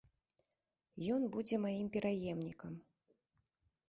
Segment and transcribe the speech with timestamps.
[1.15, 2.73] Ён будзе маім пераемнікам.